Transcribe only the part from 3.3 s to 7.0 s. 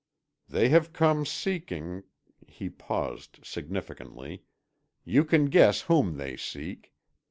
significantly—"you can guess whom they seek.